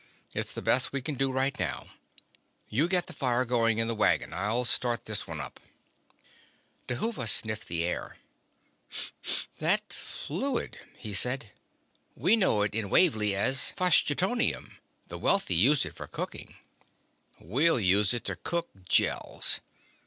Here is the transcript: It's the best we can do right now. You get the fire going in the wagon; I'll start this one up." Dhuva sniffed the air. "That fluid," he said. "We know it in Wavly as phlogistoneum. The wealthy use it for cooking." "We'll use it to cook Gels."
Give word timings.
It's 0.33 0.51
the 0.51 0.63
best 0.63 0.91
we 0.91 1.03
can 1.03 1.13
do 1.13 1.31
right 1.31 1.59
now. 1.59 1.85
You 2.69 2.87
get 2.87 3.05
the 3.05 3.13
fire 3.13 3.45
going 3.45 3.77
in 3.77 3.87
the 3.87 3.93
wagon; 3.93 4.33
I'll 4.33 4.65
start 4.65 5.05
this 5.05 5.27
one 5.27 5.39
up." 5.39 5.59
Dhuva 6.87 7.29
sniffed 7.29 7.67
the 7.67 7.83
air. 7.83 8.17
"That 9.59 9.93
fluid," 9.93 10.79
he 10.97 11.13
said. 11.13 11.51
"We 12.15 12.35
know 12.35 12.63
it 12.63 12.73
in 12.73 12.89
Wavly 12.89 13.35
as 13.35 13.73
phlogistoneum. 13.77 14.79
The 15.05 15.19
wealthy 15.19 15.53
use 15.53 15.85
it 15.85 15.93
for 15.93 16.07
cooking." 16.07 16.55
"We'll 17.39 17.79
use 17.79 18.11
it 18.11 18.23
to 18.25 18.35
cook 18.35 18.69
Gels." 18.89 19.61